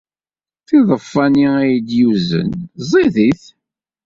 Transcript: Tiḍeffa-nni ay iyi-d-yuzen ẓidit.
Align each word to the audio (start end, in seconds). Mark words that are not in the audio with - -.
Tiḍeffa-nni 0.67 1.47
ay 1.59 1.67
iyi-d-yuzen 1.71 2.49
ẓidit. 2.89 3.43